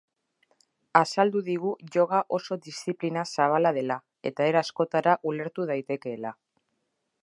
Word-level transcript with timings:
Azaldu 1.01 1.43
digu 1.49 1.73
yoga 1.97 2.23
oso 2.39 2.59
diziplina 2.69 3.27
zabala 3.35 3.75
dela, 3.79 4.01
eta 4.31 4.51
era 4.55 4.67
askotara 4.67 5.19
ulertu 5.35 5.71
daitekeela. 5.75 6.39